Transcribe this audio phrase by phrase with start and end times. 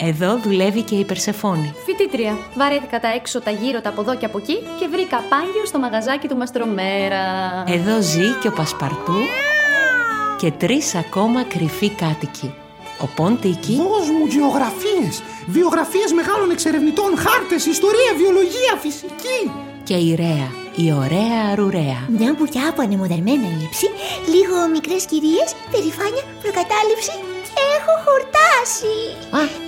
[0.00, 1.74] Εδώ δουλεύει και η Περσεφόνη.
[1.86, 2.38] Φοιτήτρια.
[2.54, 5.78] Βαρέθηκα τα έξω, τα γύρω, τα από εδώ και από εκεί και βρήκα πάγιο στο
[5.78, 7.24] μαγαζάκι του Μαστρομέρα.
[7.66, 9.18] Εδώ ζει και ο Πασπαρτού
[10.38, 12.54] και τρεις ακόμα κρυφοί κάτοικοι.
[13.00, 19.40] Ο Ποντίκη, Δώσ' μου γεωγραφίες, βιογραφίες μεγάλων εξερευνητών, χάρτες, ιστορία, βιολογία, φυσική.
[19.84, 20.48] και η Ρέα,
[20.84, 22.00] η ωραία αρουρέα.
[22.18, 23.88] Μια μπουκιά από ανεμοδερμένα ύψη,
[24.34, 27.14] λίγο μικρές κυρίες, περηφάνεια, προκατάληψη
[27.54, 28.94] και έχω χορτάσει.
[29.40, 29.67] Α,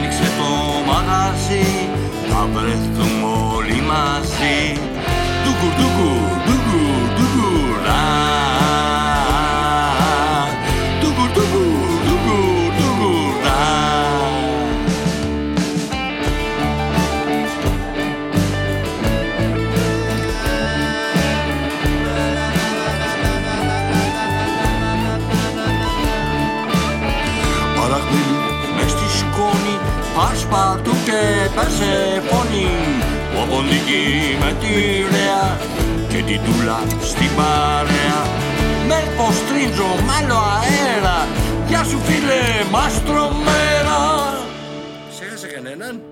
[0.00, 1.66] Άνοιξε το μαγαζί
[2.30, 4.80] Θα βρεθούμε όλοι μαζί
[5.42, 8.02] Ντουκουρ, ντουκουρ, ντουκουρ, ντουκουρ α.
[11.00, 13.70] Ντουκουρ, ντουκουρ, ντουκουρ, ντουκουρ α.
[28.80, 29.76] Παραγμή μες στη σκόνη
[30.16, 31.20] Πασπαρτού και
[31.54, 32.70] Περσεφόνη
[33.40, 34.02] Ο Ποντίκη
[34.40, 34.72] με τη
[35.12, 35.58] Ρέα
[36.08, 38.20] Και την Τούλα στην παρέα.
[38.88, 41.28] Μέρπο στρίντζο μ' άλλο αέρα
[41.68, 44.00] Γεια σου φίλε μαστρομέρα
[45.10, 46.02] Ξέχασε κανέναν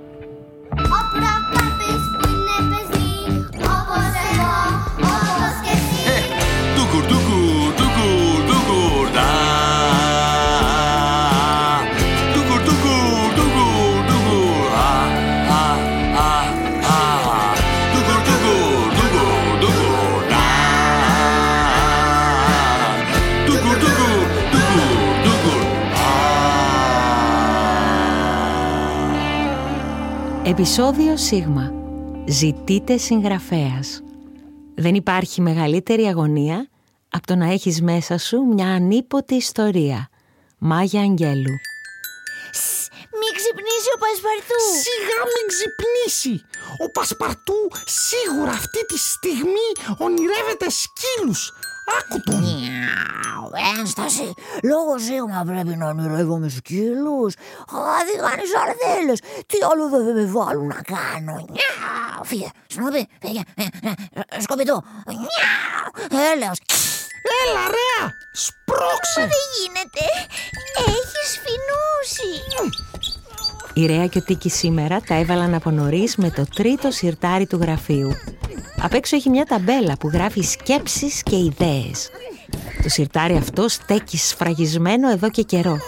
[30.58, 31.72] Επισόδιο Σίγμα.
[32.26, 34.02] Ζητείτε συγγραφέας.
[34.74, 36.68] Δεν υπάρχει μεγαλύτερη αγωνία
[37.08, 40.08] από το να έχεις μέσα σου μια ανίποτη ιστορία.
[40.58, 41.54] Μάγια Αγγέλου.
[43.18, 44.60] Μη ξυπνήσει ο Πασπαρτού.
[44.84, 46.44] Σιγά μην ξυπνήσει.
[46.84, 51.52] Ο Πασπαρτού σίγουρα αυτή τη στιγμή ονειρεύεται σκύλους.
[51.98, 52.42] Άκου τον.
[53.54, 54.32] Νιάου, Ένσταση,
[54.62, 57.34] λόγω σίγμα πρέπει να ονειρεύομαι σκύλους.
[57.72, 59.18] Χάδι κάνει σαρδέλες.
[59.46, 61.34] Τι άλλο δεν θα με βάλουν να κάνω.
[61.54, 63.42] Νιάου, φύγε, σνούπι, φύγε.
[63.56, 63.90] Ε, ε,
[64.36, 64.82] ε, Σκοπιτό.
[65.06, 65.88] Νιάου,
[66.32, 66.58] έλεος.
[67.42, 69.20] Έλα ρέα, σπρώξε.
[69.34, 70.04] Δεν γίνεται.
[70.86, 72.30] Έχεις σφινώσει.
[73.74, 77.58] Η Ρέα και ο Τίκης σήμερα τα έβαλαν από νωρίς με το τρίτο σιρτάρι του
[77.62, 78.10] γραφείου.
[78.82, 82.10] Απ' έξω έχει μια ταμπέλα που γράφει σκέψεις και ιδέες.
[82.82, 85.72] Το σιρτάρι αυτό στέκει σφραγισμένο εδώ και καιρό.
[85.72, 85.78] Α,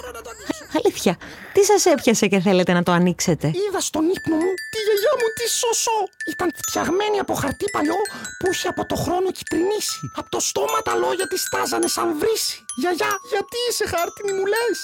[0.78, 1.16] Αλήθεια,
[1.52, 5.28] τι σας έπιασε και θέλετε να το ανοίξετε; Είδα στον ύπνο μου τη γιαγιά μου
[5.38, 5.98] τη σωσό.
[6.32, 8.00] Ήταν φτιαγμένη από χαρτί παλιό
[8.38, 10.00] που είχε από το χρόνο κυπρινήσει.
[10.20, 12.56] Από το στόμα τα λόγια της στάζανε σαν βρύση.
[12.80, 14.78] Γιαγιά, γιατί είσαι χάρτινη μου λες;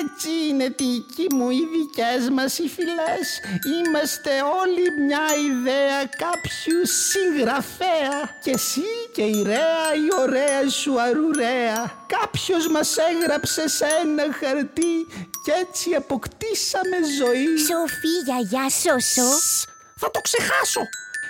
[0.00, 3.40] Έτσι είναι τίκη μου οι δικές μας οι φυλές.
[3.76, 8.38] Είμαστε όλοι μια ιδέα κάποιου συγγραφέα.
[8.42, 8.82] Και εσύ
[9.14, 12.04] και η ρέα η ωραία σου αρουραία.
[12.06, 14.96] Κάποιος μας έγραψε σε ένα χαρτί
[15.44, 17.56] κι έτσι αποκτήσαμε ζωή.
[17.56, 19.36] Σοφή, γιαγιά, σωσό.
[19.38, 19.64] Σ,
[19.96, 20.80] Θα το ξεχάσω.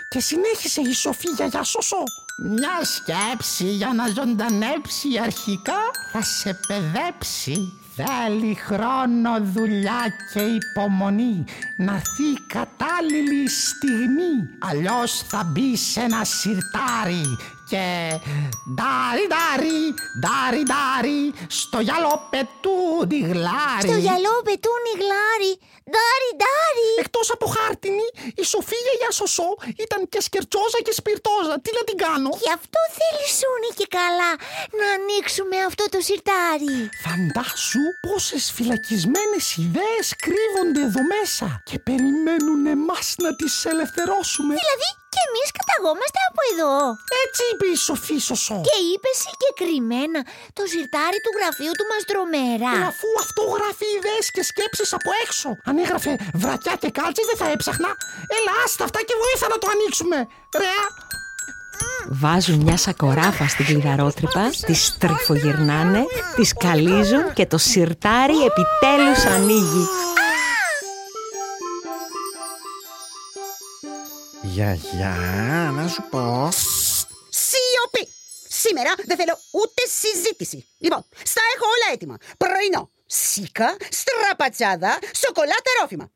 [0.08, 2.02] Και συνέχισε η Σοφή γιαγιά σωσό.
[2.44, 5.80] Μια σκέψη για να ζωντανέψει αρχικά
[6.12, 7.81] θα σε παιδέψει.
[7.96, 10.02] Θέλει χρόνο, δουλειά
[10.32, 11.44] και υπομονή
[11.78, 14.32] να έρθει η κατάλληλη στιγμή.
[14.60, 17.24] Αλλιώς θα μπει σε ένα συρτάρι
[17.68, 17.84] και
[18.74, 19.78] ντάρι ντάρι,
[20.20, 23.88] ντάρι ντάρι, στο γιαλό πετούν οι γλάροι.
[23.88, 25.52] Στο γιαλό πετούν οι γλάροι.
[25.92, 26.90] Ντάρι, ντάρι.
[27.04, 28.06] Εκτός από χάρτινη
[28.42, 29.50] η Σοφή γιαγιά Σωσό
[29.84, 31.54] ήταν και σκερτσόζα και σπιρτόζα.
[31.64, 34.32] Τι να την κάνω; Γι' αυτό θέλει σώνει και καλά
[34.78, 36.76] να ανοίξουμε αυτό το συρτάρι.
[37.04, 44.52] Φαντάσου πόσες φυλακισμένες ιδέες κρύβονται εδώ μέσα και περιμένουν εμάς να τις ελευθερώσουμε.
[44.60, 46.74] Δηλαδή και εμείς καταγόμαστε από εδώ.
[47.24, 48.58] Έτσι είπε η Σοφή Σωσό.
[48.68, 50.20] Και είπε συγκεκριμένα
[50.56, 52.70] το σιρτάρι του γραφείου του Μαστρομέρα.
[52.78, 55.48] Ε, αφού αυτό γράφει ιδέες και σκέψεις από έξω.
[55.68, 57.90] Αν έγραφε βρακιά και κάλτσες δεν θα έψαχνα.
[58.36, 60.16] Έλα άστα αυτά και βοήθα να το ανοίξουμε.
[60.60, 60.86] Ρεά.
[62.08, 66.04] Βάζουν μια σακοράφα στην κλειδαρότρυπα, τη στριφογυρνάνε,
[66.36, 69.86] τη καλίζουν και το σιρτάρι επιτέλους ανοίγει.
[74.42, 75.16] Γιαγιά,
[75.74, 76.48] να σου πω.
[77.28, 78.08] Σιωπή!
[78.48, 80.68] Σήμερα δεν θέλω ούτε συζήτηση.
[80.78, 82.16] Λοιπόν, στα έχω όλα έτοιμα.
[82.38, 86.10] Πρωινό, σίκα, στραπατσάδα, σοκολάτα ρόφημα.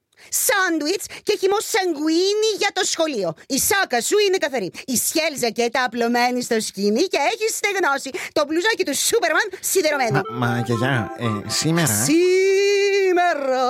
[0.44, 3.34] Σάντουιτς και χυμό σαγκουίνι για το σχολείο.
[3.46, 4.70] Η σάκα σου είναι καθαρή.
[4.86, 8.10] Η σχέλ ζακέτα απλωμένη στο σκηνή και έχεις στεγνώσει.
[8.32, 10.20] Το μπλουζάκι του Σούπερμαν σιδερωμένο.
[10.30, 13.64] Μα, μα γιαγιά, ε, σήμερα; Σήμερα,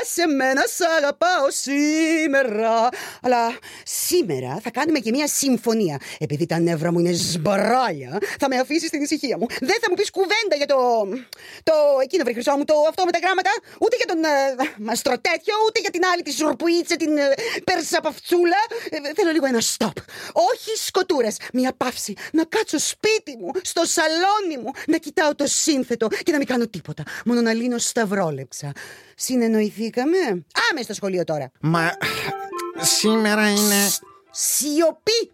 [0.00, 2.88] άσε με να σ' αγαπάω σήμερα.
[3.22, 3.42] Αλλά
[3.84, 5.96] σήμερα θα κάνουμε και μια συμφωνία.
[6.18, 9.46] Επειδή τα νεύρα μου είναι σμπαράλια, θα με αφήσεις στην ησυχία μου.
[9.48, 10.76] Δεν θα μου πεις κουβέντα για το.
[11.68, 13.52] το εκείνο βρε χρυσό μου, το αυτό με τα γράμματα,
[13.84, 14.38] ούτε για τον ε,
[14.88, 17.22] μαστροτέτιο, ούτε για την άλλη τη σουρπουίτσα, την ε,
[17.64, 18.56] περσαπαυτσούλα.
[18.90, 19.96] Ε, θέλω λίγο ένα stop.
[20.32, 21.36] Όχι σκοτούρες.
[21.52, 22.14] Μια παύση.
[22.32, 26.66] Να κάτσω σπίτι μου, στο σαλόνι μου, να κοιτάω το σύνθετο και να μην κάνω
[26.66, 27.02] τίποτα.
[27.24, 28.72] Μόνο να λύνω σταυρόλεξα.
[29.16, 30.18] Συνεννοηθήκαμε.
[30.70, 31.50] Άμε στο σχολείο τώρα.
[31.60, 31.96] Μα
[32.80, 33.90] σήμερα είναι.
[34.30, 35.30] Σιωπή!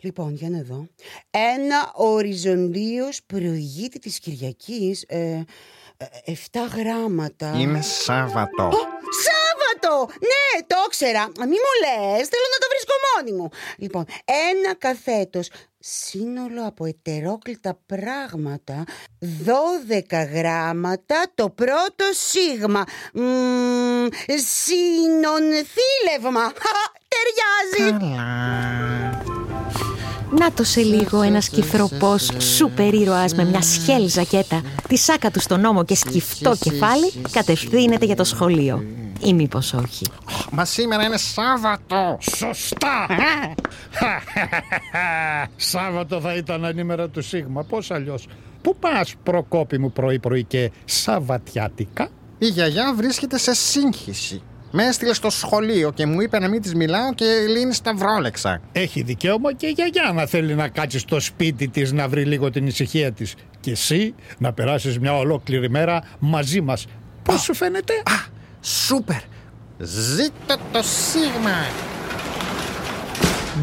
[0.00, 0.88] Λοιπόν, για να δω.
[1.30, 5.04] Ένα οριζοντίος προηγείται της Κυριακής.
[5.08, 5.44] Ε,
[5.96, 7.52] ε, εφτά γράμματα.
[7.56, 8.62] Είναι Σάββατο.
[8.62, 8.76] Ω,
[9.80, 10.12] Σάββατο!
[10.12, 11.28] Ναι, το ήξερα.
[11.38, 13.48] Μη μου λες, θέλω να το βρίσκω μόνη μου.
[13.76, 15.50] Λοιπόν, ένα καθέτος.
[15.78, 18.84] Σύνολο από ετερόκλητα πράγματα.
[19.18, 21.22] Δώδεκα γράμματα.
[21.34, 22.84] Το πρώτο σίγμα.
[23.12, 24.06] Μμμ,
[24.62, 26.40] συνονθήλευμα.
[26.40, 27.98] Χα, Ταιριάζει.
[27.98, 29.29] Καλά.
[30.38, 35.40] Να το σε λίγο ένας κυθροπός σούπερ ήρωας με μια σχέλ ζακέτα, τη σάκα του
[35.40, 38.84] στον ώμο και σκυφτό κεφάλι κατευθύνεται για το σχολείο.
[39.24, 40.06] Ή μήπως όχι.
[40.50, 42.18] Μα σήμερα είναι Σάββατο.
[42.20, 43.06] Σωστά!
[45.56, 47.62] Σάββατο θα ήταν ανήμερα του Σίγμα.
[47.62, 48.26] Πώς αλλιώς;
[48.62, 54.42] Πού πας προκόπη μου πρωί-πρωί και Σαββατιάτικα; Η γιαγιά βρίσκεται σε σύγχυση.
[54.70, 58.60] Με έστειλε στο σχολείο και μου είπε να μην της μιλάω και λύνει σταυρόλεξα.
[58.72, 62.50] Έχει δικαίωμα και η γιαγιά να θέλει να κάτσεις στο σπίτι της να βρει λίγο
[62.50, 63.34] την ησυχία της.
[63.60, 66.86] Και εσύ να περάσεις μια ολόκληρη μέρα μαζί μας.
[67.22, 68.28] Πώς σου φαίνεται; Α,
[68.60, 69.20] σούπερ.
[69.78, 71.66] Ζήτω το Σίγμα.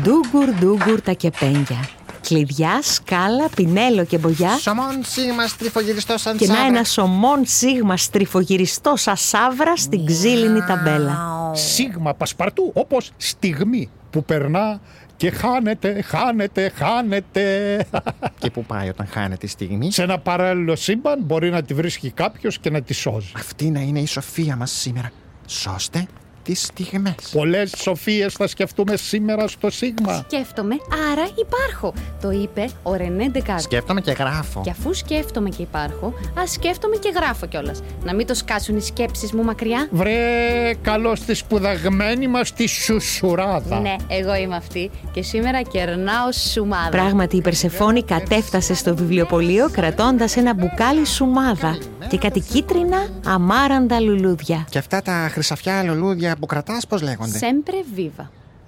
[0.02, 1.90] Ντούγκουρ ντούγκουρ τα κεπένια.
[2.28, 4.58] Κλειδιά, σκάλα, πινέλο και μπογιά.
[4.58, 6.70] Σαμόν Σίγμα στριφογυριστό σαν Και να τσάβρα.
[6.70, 11.18] ένα σωμόν σίγμα στριφογυριστό σαν σαύρα στην ξύλινη ταμπέλα.
[11.54, 14.80] Σίγμα πασπαρτού όπως στιγμή που περνά
[15.16, 17.86] και χάνεται, χάνεται, χάνεται.
[18.40, 19.92] Και πού πάει όταν χάνεται η στιγμή.
[19.92, 23.32] Σε ένα παράλληλο σύμπαν μπορεί να τη βρίσκει κάποιος και να τη σώζει.
[23.36, 25.12] Αυτή να είναι η σοφία μας σήμερα.
[25.46, 26.08] Σώστε
[26.48, 27.16] τις στιγμές.
[27.32, 30.26] Πολλές σοφίες θα σκεφτούμε σήμερα στο Σίγμα.
[30.28, 30.76] Σκέφτομαι,
[31.12, 31.94] άρα υπάρχω.
[32.22, 33.62] Το είπε ο Ρενέ Ντεκάρτ.
[33.62, 34.62] Σκέφτομαι και γράφω.
[34.62, 37.82] Και αφού σκέφτομαι και υπάρχω, ας σκέφτομαι και γράφω κιόλας.
[38.04, 39.88] Να μην το σκάσουν οι σκέψεις μου μακριά.
[39.92, 43.80] Βρε, καλώς τη σπουδαγμένη μας τη σουσουράδα.
[43.80, 46.90] Ναι, εγώ είμαι αυτή και σήμερα κερνάω σουμάδα.
[46.90, 51.78] Πράγματι η Περσεφόνη κατέφτασε στο βιβλιοπωλείο κρατώντας ένα μπουκάλι σουμάδα
[52.10, 54.68] και κάτι κίτρινα αμάραντα λουλούδια.
[54.70, 58.26] Και αυτά τα χρυσαφιά λουλούδια που κρατάς πώς λέγονται; Sempre viva.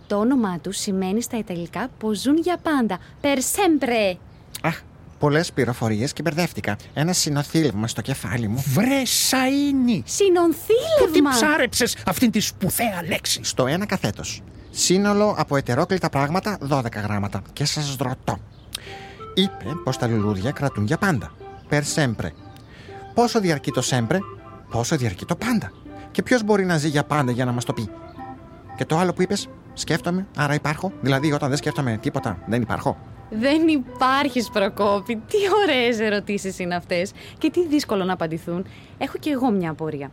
[0.08, 2.98] Το όνομά του σημαίνει στα Ιταλικά πω ζουν για πάντα.
[3.22, 4.18] Per sempre.
[4.62, 4.82] Αχ,
[5.20, 6.76] πολλές πληροφορίες και μπερδεύτηκα.
[6.94, 8.64] Ένα συνοθήλευμα στο κεφάλι μου.
[8.68, 11.30] Βρε, Σαΐνι, που τι Συνονθήλευμα.
[11.30, 14.42] ψάρεψες αυτήν τη σπουδαία λέξη; Στο ένα καθέτος.
[14.72, 17.42] Σύνολο από ετερόκλητα πράγματα 12 γράμματα.
[17.54, 18.40] Και σας ρωτώ.
[19.34, 21.32] Είπε πως τα λουλούδια κρατούν για πάντα.
[21.70, 22.30] Per sempre.
[23.14, 24.18] Πόσο διαρκεί το sempre,
[24.72, 25.72] πόσο διαρκεί το πάντα.
[26.12, 27.90] Και ποιος μπορεί να ζει για πάντα για να μας το πει;
[28.78, 30.92] Και το άλλο που είπες, σκέφτομαι, άρα υπάρχω.
[31.02, 32.98] Δηλαδή όταν δεν σκέφτομαι τίποτα, δεν υπάρχω.
[33.30, 35.16] Δεν υπάρχεις Προκόπη.
[35.16, 37.12] Τι ωραίες ερωτήσεις είναι αυτές.
[37.38, 38.66] Και τι δύσκολο να απαντηθούν.
[38.98, 40.12] Έχω κι εγώ μια απορία.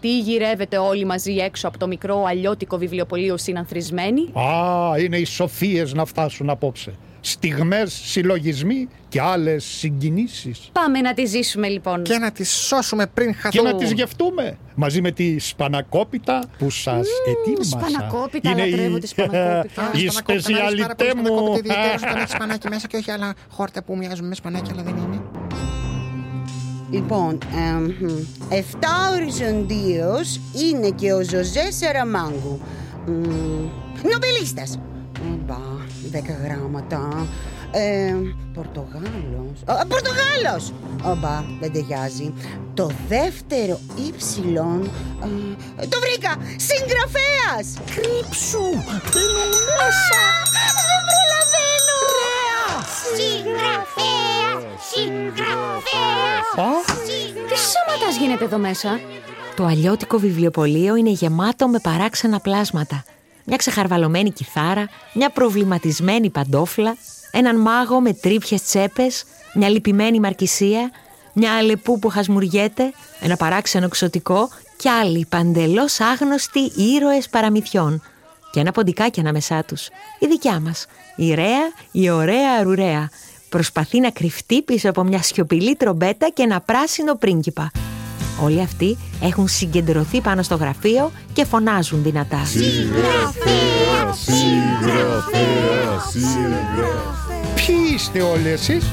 [0.00, 5.92] Τι γυρεύετε όλοι μαζί έξω από το μικρό αλλιώτικο βιβλιοπωλείο συνανθρισμένοι; Α, είναι οι σοφίες
[5.94, 6.94] να φτάσουν απόψε.
[7.24, 10.68] Στιγμές, συλλογισμοί και άλλες συγκινήσεις.
[10.72, 12.02] Πάμε να τη ζήσουμε λοιπόν.
[12.02, 13.64] Και να τις σώσουμε πριν Και χαθούν.
[13.64, 17.78] να τις γευτούμε μαζί με τη σπανακόπιτα που σας ετοίμασα.
[17.86, 19.90] σπανακόπιτα, λατρεύω τη σπανακόπιτα.
[19.94, 21.52] η σπεσιαλιτέ μου.
[21.62, 25.20] Δεν έχει σπανάκι μέσα και όχι άλλα χόρτα που μοιάζουν με σπανάκι, αλλά δεν είναι.
[26.90, 27.38] Λοιπόν,
[27.70, 32.60] εμ, μ, εφτά οριζοντίος είναι και ο Ζωζέ Σαραμάγκου.
[33.06, 33.10] Μ,
[34.12, 34.78] Νομπελίστας.
[35.46, 35.58] Μπα,
[36.10, 37.26] δέκα γράμματα.
[37.70, 38.14] Ε,
[38.54, 39.56] Πορτογάλος.
[39.64, 40.72] Α, Πορτογάλος!
[41.04, 42.32] Ομπα, δεν ταιριάζει.
[42.74, 44.90] Το δεύτερο ύψιλον.
[45.20, 45.26] α,
[45.88, 46.36] Το βρήκα!
[46.56, 47.66] Συγγραφέας!
[47.94, 48.66] Κρύψου!
[49.12, 50.22] Μπαίνουν μέσα!
[50.88, 52.00] Δεν προλαβαίνω!
[53.14, 54.60] Συγγραφέας!
[54.90, 56.84] Συγγραφέας!
[57.48, 59.00] Τι σώματας γίνεται εδώ μέσα;
[59.56, 63.04] Το αλλιώτικο βιβλιοπωλείο είναι γεμάτο με παράξενα πλάσματα.
[63.44, 66.96] Μια ξεχαρβαλωμένη κιθάρα, μια προβληματισμένη παντόφλα,
[67.30, 70.90] έναν μάγο με τρίπιες τσέπες, μια λυπημένη μαρκησία,
[71.32, 78.02] μια αλεπού που χασμουριέται, ένα παράξενο ξωτικό και άλλοι παντελώς άγνωστοι ήρωες παραμυθιών.
[78.52, 79.88] Και ένα ποντικάκι ανάμεσά τους.
[80.18, 80.86] Η δικιά μας.
[81.16, 83.10] Η Ρέα, η ωραία Ρουρέα.
[83.48, 87.70] Προσπαθεί να κρυφτεί πίσω από μια σιωπηλή τρομπέτα και ένα πράσινο πρίγκιπα.
[88.42, 92.38] Όλοι αυτοί έχουν συγκεντρωθεί πάνω στο γραφείο και φωνάζουν δυνατά.
[97.54, 98.84] Ποιοι είστε όλοι εσείς;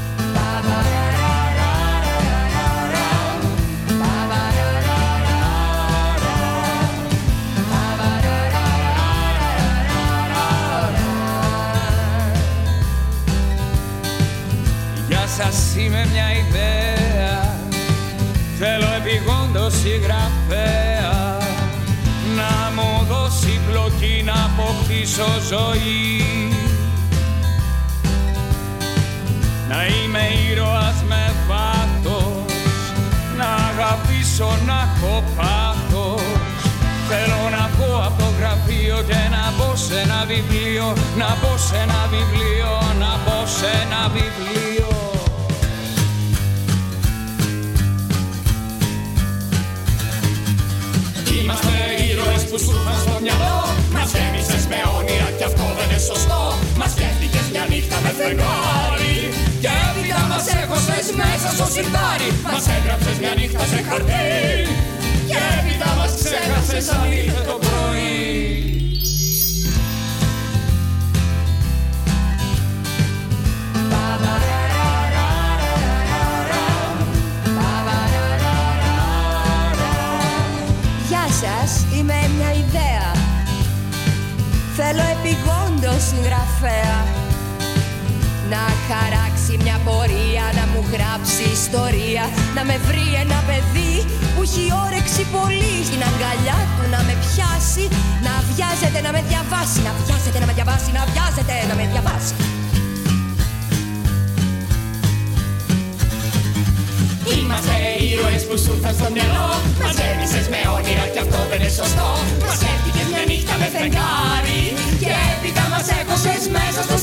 [19.81, 21.37] Συγγραφέα.
[22.37, 26.23] Να μου δώσει πλοκή να αποκτήσω ζωή.
[29.69, 32.53] Να είμαι ήρωας με πάθος
[33.37, 36.21] Να αγαπήσω να έχω πάθος.
[37.09, 40.93] Θέλω να βγω από το γραφείο και να μπω σε ένα βιβλίο.
[41.17, 44.58] Να μπω σε ένα βιβλίο, να μπω σε ένα βιβλίο
[58.29, 59.17] φεγγάρι
[59.61, 62.29] Και έπειτα μας έχωσες μέσα στο σιρτάρι.
[62.43, 64.29] Μας έγραψες μια νύχτα σε χαρτί.
[65.29, 68.63] Και έπειτα μας ξέχασες αν ήρθε το πρωί.
[81.09, 83.11] Γεια σας, είμαι μια ιδέα.
[84.75, 87.08] Θέλω επιγόντως συγγραφέα
[88.53, 92.23] Να χαράξει μια πορεία, να μου γράψει ιστορία
[92.55, 93.93] Να με βρει ένα παιδί
[94.33, 95.75] που έχει όρεξη πολύ.
[95.89, 97.83] Στην αγκαλιά του να με πιάσει
[98.25, 102.33] Να βιάζεται να με διαβάσει Να βιάζεται να με διαβάσει, να βιάζεται να με διαβάσει.
[107.35, 107.75] Είμαστε
[108.11, 109.47] ήρωες που σου ήρθαν στο μυαλό.
[109.81, 112.09] Μας γέμισες με όνειρα κι αυτό δεν είναι σωστό.
[112.47, 114.18] Μας έφυγες μια νύχτα με φεγγάρι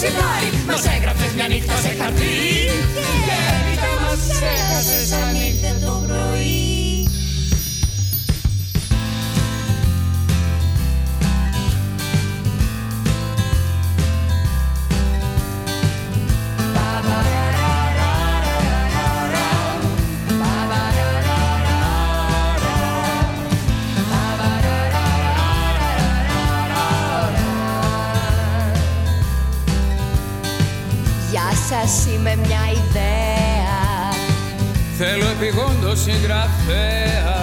[0.00, 2.36] μέσα στο σιγάρι Μας έγραψες μια νύχτα σε χαρτί.
[3.26, 6.85] Και έπειτα μας έχασες αν ήρθε το πρωί
[31.68, 33.78] σας, είμαι μια ιδέα.
[34.98, 37.34] Θέλω επιγόντως συγγραφέα.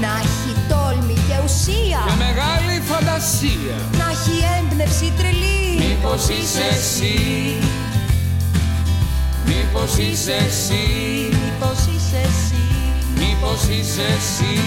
[0.00, 2.00] Να έχει τόλμη και ουσία.
[2.06, 3.76] Και μεγάλη φαντασία.
[3.98, 5.62] Να έχει έμπνευση τρελή.
[5.84, 7.18] Μήπως είσαι εσύ.
[9.46, 10.84] Μήπως είσαι εσύ.
[11.38, 12.62] Μήπως είσαι εσύ.
[13.18, 14.60] Μήπως είσαι εσύ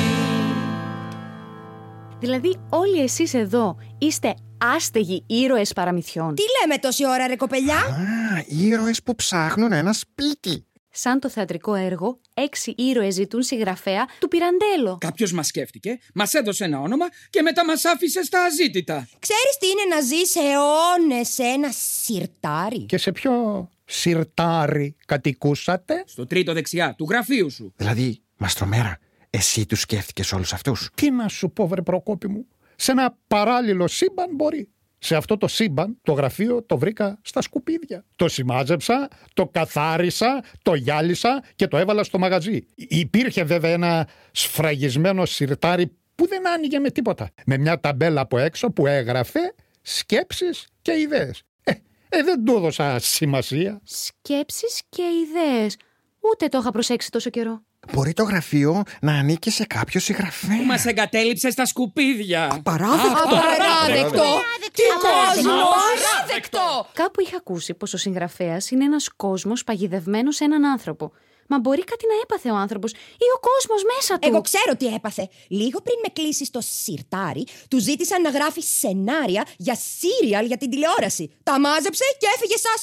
[2.23, 6.35] Δηλαδή όλοι εσείς εδώ είστε άστεγοι ήρωες παραμυθιών.
[6.35, 10.65] Τι λέμε τόση ώρα ρε κοπελιά; Α, ήρωες που ψάχνουν ένα σπίτι.
[10.89, 14.97] Σαν το θεατρικό έργο, έξι ήρωες ζητούν συγγραφέα του Πυραντέλο.
[14.99, 19.07] Κάποιος μας σκέφτηκε, μας έδωσε ένα όνομα και μετά μας άφησε στα αζήτητα.
[19.19, 26.27] Ξέρεις τι είναι να ζεις αιώνες σε ένα σιρτάρι; Και σε ποιο σιρτάρι κατοικούσατε; Στο
[26.27, 27.73] τρίτο δεξιά του γραφείου σου.
[27.75, 28.97] Δηλαδή, Μαστρομέρα,
[29.35, 32.45] εσύ τους σκέφτηκες όλους αυτούς; Τι να σου πω βρε Προκόπη μου.
[32.75, 34.69] Σε ένα παράλληλο σύμπαν μπορεί.
[34.97, 38.05] σε αυτό το σύμπαν το γραφείο το βρήκα στα σκουπίδια.
[38.15, 42.65] Το σημάζεψα, το καθάρισα, το γυάλισα και το έβαλα στο μαγαζί.
[42.75, 47.29] Υπήρχε βέβαια ένα σφραγισμένο σιρτάρι που δεν άνοιγε με τίποτα.
[47.45, 51.43] Με μια ταμπέλα από έξω που έγραφε σκέψεις και ιδέες.
[51.63, 51.71] Ε,
[52.09, 53.81] ε δεν του έδωσα σημασία.
[53.83, 55.77] Σκέψεις και ιδέες.
[56.19, 57.63] Ούτε το είχα προσέξει τόσο καιρό.
[57.91, 60.57] Μπορεί το γραφείο να ανήκει σε κάποιο συγγραφέα.
[60.57, 62.59] Που μας εγκατέλειψε στα σκουπίδια.
[62.63, 63.09] Παράδεκτο.
[63.23, 64.41] Απαράδεκτο!
[64.73, 65.53] Τι κόσμος!
[65.61, 66.87] Απαράδεκτο!
[66.93, 71.11] Κάπου είχα ακούσει πως ο συγγραφέας είναι ένας κόσμος παγιδευμένος σε έναν άνθρωπο.
[71.47, 74.27] Μα μπορεί κάτι να έπαθε ο άνθρωπος ή ο κόσμος μέσα του.
[74.29, 75.29] Εγώ ξέρω τι έπαθε.
[75.47, 80.69] Λίγο πριν με κλείσει στο σιρτάρι, του ζήτησαν να γράφει σενάρια για σύριαλ για την
[80.69, 81.31] τηλεόραση.
[81.43, 82.77] Τα μάζεψε και έφυγε σαν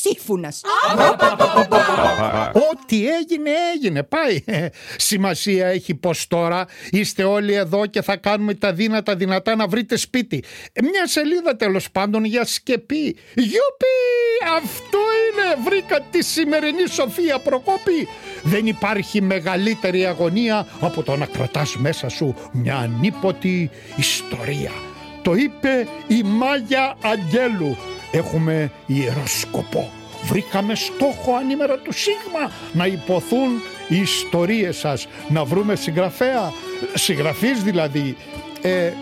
[0.00, 0.52] σύφουνα.
[2.52, 4.42] Ό,τι έγινε έγινε πάει.
[4.46, 4.68] Ε,
[5.10, 9.96] Σημασία έχει πως τώρα είστε όλοι εδώ και θα κάνουμε τα δύνατα δυνατά να βρείτε
[9.96, 10.44] σπίτι.
[10.72, 13.16] Ε, Μια σελίδα τέλος πάντων για σκεπή.
[13.34, 13.96] Γιουπι!
[14.56, 15.68] Αυτό είναι!
[15.68, 18.05] Βρήκα τη σημερινή Σοφία Προκόπη.
[18.42, 24.70] Δεν υπάρχει μεγαλύτερη αγωνία από το να κρατάς μέσα σου μια ανίποτη ιστορία.
[25.22, 27.76] Το είπε η Μάγια Αγγέλου.
[28.12, 29.90] Έχουμε ιεροσκοπό.
[30.24, 33.50] Βρήκαμε στόχο ανήμερα του Σίγμα να υποθούν
[33.88, 35.08] οι ιστορίες σας.
[35.28, 36.52] Να βρούμε συγγραφέα,
[36.94, 38.16] συγγραφείς δηλαδή.
[38.62, 38.92] Ε,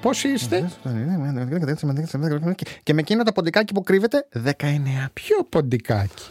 [0.00, 0.70] πώς είστε;
[2.82, 5.10] Και με εκείνο το ποντικάκι που κρύβεται 19.
[5.12, 6.22] Ποιο ποντικάκι;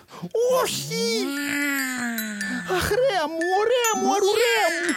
[0.64, 0.96] Όχι!
[2.76, 4.90] Αχ, ρέα μου, ωραία μου, αρουραία μου.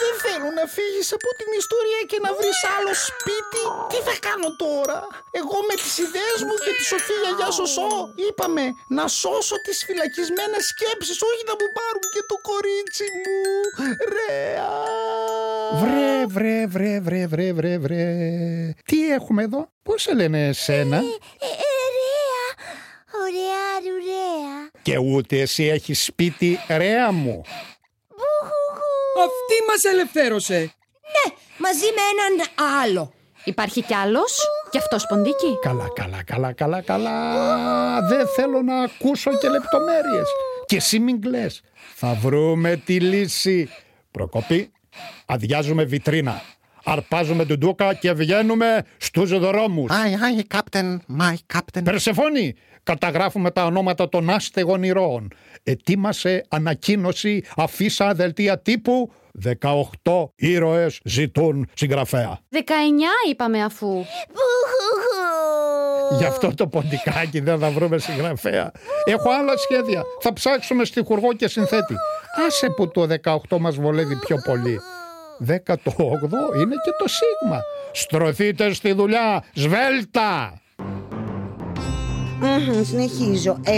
[0.00, 3.62] Δεν θέλω να φύγεις από την ιστορία και να βρεις άλλο σπίτι.
[3.90, 4.98] Τι θα κάνω τώρα;
[5.40, 7.88] Εγώ με τις ιδέες μου και τη Σοφία γιαγιά σωσό.
[8.26, 8.64] Είπαμε
[8.98, 13.38] να σώσω τις φυλακισμένες σκέψεις, όχι να μου πάρουν και το κορίτσι μου.
[14.16, 14.72] Ρέα.
[15.82, 18.04] Βρε, βρε, βρε, βρε, βρε, βρε, βρε.
[18.90, 20.96] Τι έχουμε εδώ, πώς σε λένε εσένα.
[20.96, 21.69] Ωραία,
[23.26, 24.70] ωραία, ωραία.
[24.82, 27.42] Και ούτε εσύ έχεις σπίτι, ρέα μου.
[29.16, 30.58] Αυτή μας ελευθέρωσε.
[30.58, 32.48] Ναι, μαζί με έναν
[32.82, 33.12] άλλο.
[33.44, 34.38] Υπάρχει κι άλλος,
[34.70, 35.58] κι αυτός ποντίκι.
[35.62, 38.02] Καλά, καλά, καλά, καλά, καλά.
[38.08, 40.28] Δεν θέλω να ακούσω και λεπτομέρειες.
[40.66, 41.60] Και εσύ μην κλαις.
[41.94, 43.68] Θα βρούμε τη λύση.
[44.10, 44.72] Προκοπή,
[45.26, 46.42] αδειάζουμε βιτρίνα.
[46.92, 49.90] Αρπάζουμε την ντούκα και βγαίνουμε στους δρόμους.
[49.90, 51.84] Άι, άι, Captain, my Captain.
[51.84, 55.28] Περσεφόνη, καταγράφουμε τα ονόματα των άστεγων ηρώων.
[55.62, 59.12] Ετοίμασε ανακοίνωση αφίσα δελτία τύπου
[60.04, 62.38] 18 ήρωες ζητούν συγγραφέα.
[62.50, 62.58] 19
[63.30, 64.04] είπαμε αφού.
[66.18, 68.72] Γι' αυτό το ποντικάκι δεν θα βρούμε συγγραφέα.
[69.04, 70.02] Έχω άλλα σχέδια.
[70.20, 71.94] Θα ψάξουμε στη χουργό και συνθέτη.
[72.46, 73.06] Άσε που το
[73.48, 74.80] 18 μας βολεύει πιο πολύ.
[75.46, 75.54] 18
[76.56, 77.60] είναι και το σίγμα.
[77.92, 79.44] Στρωθείτε στη δουλειά.
[79.54, 80.60] Σβέλτα!
[82.40, 83.60] Μμμ, Συνεχίζω.
[83.64, 83.70] 7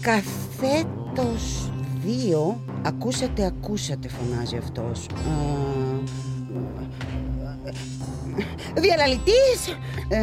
[0.00, 1.70] καθέτος
[2.04, 2.56] 2.
[2.82, 5.06] Ακούσατε, ακούσατε, φωνάζει αυτός.
[5.06, 5.32] Α,
[8.74, 9.76] Διαλαλητής.
[10.08, 10.18] Ε,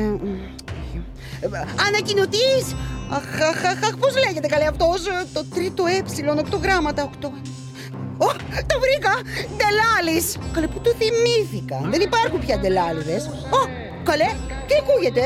[1.87, 2.75] Ανακοινωτής.
[3.11, 5.07] Αχ, αχ, αχ, αχ, πώς λέγεται καλέ αυτός.
[5.07, 7.31] ε, Το τρίτο ε, οκτώ γράμματα, οκτώ.
[8.25, 8.29] Ω,
[8.71, 9.13] το βρήκα!
[9.57, 10.25] Ντελάλης!
[10.55, 11.77] Καλέ, που το θυμήθηκα.
[11.93, 13.23] Δεν υπάρχουν πια ντελάλιδες.
[13.59, 13.61] Ω,
[14.09, 14.29] καλέ,
[14.67, 15.23] τι ακούγεται.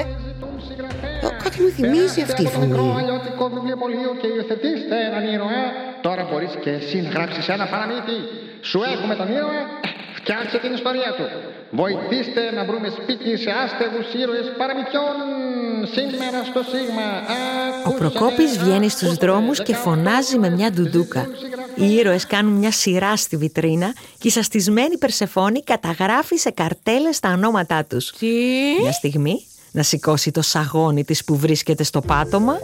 [1.26, 2.94] Ω, Κάτι μου θυμίζει αυτή η φωνή.
[3.02, 5.64] αλλιώτικο βιβλιοπωλείο και υιοθετήστε έναν ήρωα.
[6.06, 8.18] Τώρα μπορείς και εσύ να γράψεις ένα παραμύθι.
[8.70, 9.62] Σου έχουμε τον ήρωα.
[10.22, 11.26] Φτιάξε την ιστορία του.
[11.72, 15.16] Βοηθήστε να βρούμε σπίτι σε άστεγους ήρωες παραμυθιών.
[15.96, 17.10] Σήμερα στο Σίγμα.
[17.88, 21.28] Ο Προκόπης βγαίνει στους δρόμους και φωνάζει με μια ντουντούκα.
[21.76, 27.30] Οι ήρωες κάνουν μια σειρά στη βιτρίνα και η σαστισμένη Περσεφόνη καταγράφει σε καρτέλες τα
[27.30, 28.12] ονόματά τους.
[28.12, 28.28] Τι;
[28.82, 32.58] Μια στιγμή να σηκώσει το σαγόνι της που βρίσκεται στο πάτωμα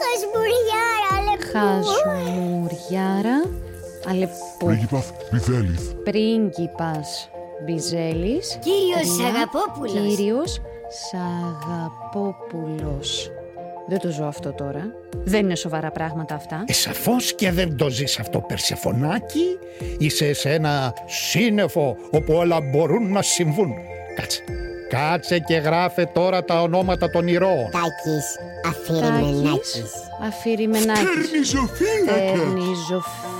[0.00, 1.58] Χασμουριάρα, λεπτό.
[1.58, 3.63] Χαζμουριάρα.
[4.08, 4.32] Αλεπού.
[4.58, 5.94] Πρίγκιπας Μπιζέλης.
[6.04, 7.28] Πρίγκιπας
[7.64, 8.58] Μπιζέλης.
[8.60, 10.16] Κύριος Σαγαπόπουλος.
[10.16, 10.60] Κύριος
[11.10, 13.30] Σαγαπόπουλος.
[13.88, 14.82] Δεν το ζω αυτό τώρα.
[15.24, 16.64] Δεν είναι σοβαρά πράγματα αυτά.
[16.66, 19.58] Ε, σαφώς και δεν το ζεις αυτό Περσεφωνάκι.
[19.98, 23.72] Είσαι σε ένα σύννεφο όπου όλα μπορούν να συμβούν.
[24.16, 24.44] Κάτσε.
[24.88, 27.70] Κάτσε και γράφε τώρα τα ονόματα των ηρώων.
[27.70, 29.92] Τάκης, Τάκης, αφηρημενάκης.
[30.26, 31.30] Αφηρημενάκης.
[31.30, 32.22] Τερνιζοφύλακα.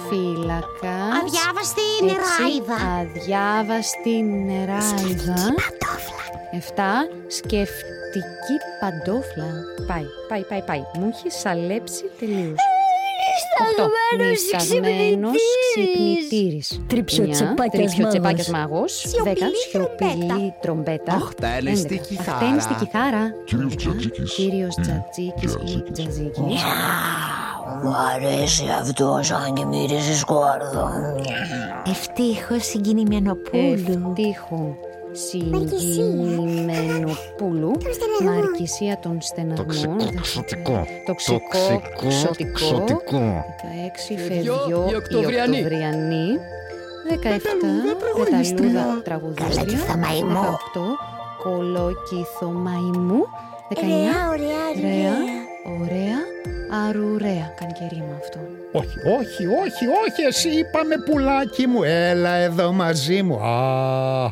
[0.09, 0.97] Τερνιζοφύλακα.
[1.19, 2.79] Αδιάβαστη Έξι, νεράιδα.
[3.01, 5.55] Αδιάβαστη νεράιδα.
[6.53, 6.93] Εφτά.
[7.27, 9.51] Σκεφτική παντόφλα.
[9.87, 10.83] Πάει, πάει, πάει, πάει.
[10.99, 12.61] Μου έχεις σαλέψει τελείως.
[13.35, 15.37] Νησταγμένος Νησταγμένος
[15.75, 16.81] ξυπνητήρης.
[16.87, 18.71] Τριψιοτσεπάκιας Τριψιοτσεπάκιας μάγος.
[18.73, 18.93] μάγος.
[19.09, 19.47] Σιωπηλή Δέκα.
[19.71, 21.12] Σιωπηλή τρομπέτα.
[21.14, 22.03] Αχτά είναι στη Έντεκα.
[22.07, 22.33] κιθάρα.
[22.33, 23.33] Αχτά είναι στη κιθάρα.
[23.45, 24.35] Κύριος Τζατζίκης.
[24.35, 26.62] Κύριος Τζατζίκης ή Τζαζίκης.
[27.85, 30.90] Μου αρέσει αυτός σαν και μύριζε σκόρδο.
[31.87, 34.07] Ευτύχως συγκινημένοπούλου.
[34.07, 34.75] Ευτύχου
[35.12, 37.70] συγκινημένοπούλου.
[38.25, 40.01] Μαρκησία των στεναγμών.
[40.16, 40.87] Εξωτικό.
[41.07, 41.40] Τοξικό.
[41.49, 42.07] Ξωτικό.
[42.53, 43.44] Ξωτικό.
[44.12, 45.57] 16 Φεδιό, Φεδιό, η η Οκτωβριανή.
[45.57, 46.38] Οκτωβριανή.
[47.09, 47.12] 17
[48.18, 49.35] Πεταλούδα τραγουδίστρια.
[49.35, 50.33] Καλάκιθα μαϊμού.
[50.33, 50.37] 18
[51.42, 53.20] Κολόκυθο μαϊμού.
[53.68, 53.75] 19
[54.33, 54.64] ωραία,
[55.81, 56.18] Ωραία,
[56.74, 57.54] ωραία, αρουραία.
[57.58, 58.38] Κάνει και ρήμα αυτό.
[58.72, 63.40] Όχι, όχι, όχι, όχι, εσύ είπαμε πουλάκι μου, έλα εδώ μαζί μου.
[63.40, 64.30] Α,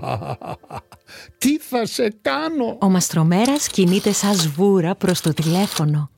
[1.38, 6.11] τι θα σε κάνω; Ο Μαστρομέρας κινείται σαν σβούρα προς το τηλέφωνο.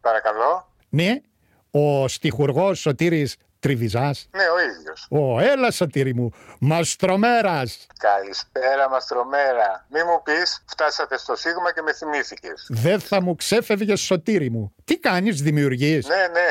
[0.00, 0.68] Παρακαλώ.
[0.88, 1.20] Ναι,
[1.70, 4.28] ο στιχουργός Σωτήρης Τριβιζάς.
[4.36, 5.06] Ναι, ο ίδιος.
[5.10, 7.86] Ω, έλα Σωτήρη μου, Μαστρομέρας.
[7.98, 9.86] Καλησπέρα, Μαστρομέρα.
[9.90, 12.66] Μη μου πεις, φτάσατε στο Σίγμα και με θυμήθηκες.
[12.68, 14.74] Δεν θα μου ξέφευγες Σωτήρη μου.
[14.84, 16.48] Τι κάνεις, δημιουργείς; Ναι, ναι.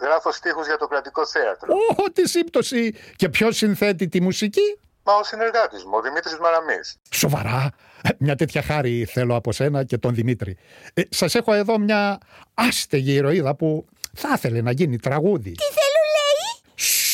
[0.00, 1.74] Γράφω στίχους για το κρατικό θέατρο.
[1.96, 2.94] Ω, τι σύμπτωση.
[3.16, 6.96] Και ποιος συνθέτει τη μουσική; Μα ο συνεργάτης μου, ο Δημήτρης Μαραμής.
[7.10, 7.70] Σοβαρά.
[8.02, 10.56] Ε, Μια τέτοια χάρη θέλω από σένα και τον Δημήτρη.
[10.94, 12.18] Ε, σας έχω εδώ μια
[12.54, 15.50] άστεγη ηρωίδα που θα ήθελε να γίνει τραγούδι.
[15.52, 15.64] Τι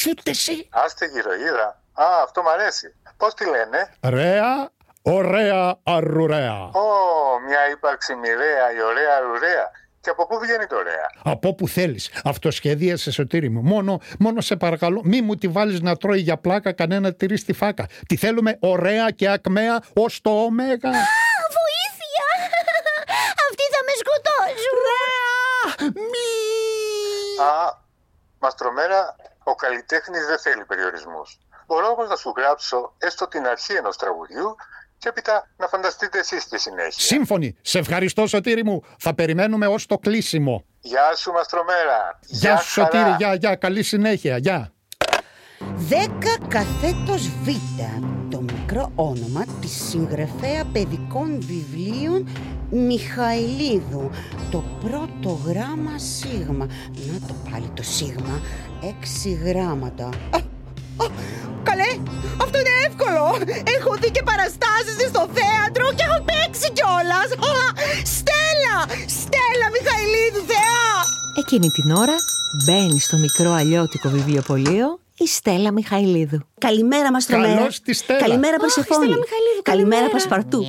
[0.02, 0.24] θέλω λέει.
[0.24, 0.68] Σούτε εσύ.
[0.70, 1.80] Άστε γυροίδα.
[1.92, 2.94] Α, αυτό μ' αρέσει.
[3.16, 4.70] Πώς τη λένε; Ρέα,
[5.02, 6.60] ωραία, αρουραία.
[6.62, 9.70] Ω, μια ύπαρξη μοιραία, η ωραία ρουραία.
[10.00, 11.06] Και από πού βγαίνει το ωραία.
[11.24, 12.10] Από όπου θέλεις.
[12.24, 13.60] Αυτοσχεδίασε σωτήρι μου.
[13.62, 17.52] Μόνο, μόνο σε παρακαλώ μη μου τη βάλεις να τρώει για πλάκα κανένα τυρί στη
[17.52, 17.86] φάκα.
[18.08, 20.90] Τη θέλουμε ωραία και ακμαία ως το ωμέγα.
[21.58, 22.26] Βοήθεια.
[23.48, 24.78] Αυτοί θα με σκοτώσουν.
[27.46, 27.80] Α,
[28.38, 31.38] Μαστρομέρα, ο καλλιτέχνης δεν θέλει περιορισμούς.
[31.66, 34.56] Μπορώ όμως να σου γράψω έστω την αρχή ενός τραγουδιού
[34.98, 37.00] και έπειτα να φανταστείτε εσείς τη συνέχεια.
[37.04, 37.56] Σύμφωνοι.
[37.60, 38.82] Σε ευχαριστώ Σωτήρι μου.
[38.98, 40.64] Θα περιμένουμε ως το κλείσιμο.
[40.80, 42.18] Γεια σου Μαστρομέρα.
[42.20, 42.90] Γεια σου χαρά.
[42.92, 43.14] Σωτήρη.
[43.18, 43.54] Γεια, γεια.
[43.56, 44.36] Καλή συνέχεια.
[44.36, 44.72] Γεια.
[45.88, 45.94] 10
[46.48, 47.48] καθέτος Β.
[48.30, 52.28] Το μικρό όνομα της συγγραφέα παιδικών βιβλίων
[52.70, 54.10] Μιχαηλίδου.
[54.50, 56.66] Το πρώτο γράμμα σίγμα.
[57.12, 58.40] Να το πάλι το σίγμα.
[58.82, 60.04] Έξι γράμματα.
[60.04, 60.38] Α,
[61.02, 61.06] α,
[61.62, 61.90] καλέ,
[62.42, 63.24] αυτό είναι εύκολο.
[63.76, 67.30] Έχω δει και παραστάσεις στο θέατρο και έχω παίξει κιόλας.
[67.50, 67.52] Α,
[68.14, 68.78] Στέλλα,
[69.18, 70.88] Στέλλα Μιχαηλίδου, θεά.
[71.42, 72.16] Εκείνη την ώρα
[72.64, 76.40] μπαίνει στο μικρό αλλιώτικο βιβλιοπωλείο η Στέλλα Μιχαηλίδου.
[76.66, 77.54] Καλημέρα, Μαστρομέρα.
[77.54, 78.20] Καλώς τη Στέλλα.
[78.20, 79.04] Καλημέρα, Περσεφόνη.
[79.04, 80.08] Στέλλα Μιχαηλίδου, Καλημέρα, καλημέρα.
[80.08, 80.64] Πασπαρτού.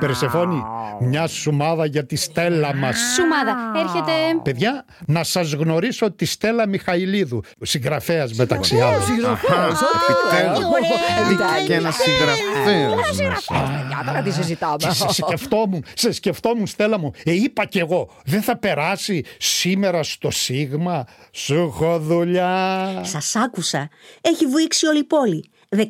[0.00, 0.62] Περσεφόνη,
[1.00, 2.98] μια σουμάδα για τη Στέλλα μας.
[3.14, 4.12] Σουμάδα, έρχεται.
[4.42, 9.02] Παιδιά, να σας γνωρίσω τη Στέλλα Μιχαηλίδου, συγγραφέας μεταξύ άλλων.
[10.08, 10.58] Επιτέλους.
[11.28, 13.44] Μπήκε και ένα συγγραφέας.
[14.06, 14.76] Τώρα τι συζητάμε.
[14.76, 20.02] Και σε σκεφτόμουν, σε σκεφτόμουν Στέλλα μου, ε, είπα κι εγώ, δεν θα περάσει σήμερα
[20.02, 23.00] στο Σίγμα, σου έχω δουλειά.
[23.02, 23.88] Σας άκουσα.
[24.20, 25.50] Έχει βουήξει όλη η πόλη.
[25.68, 25.80] 18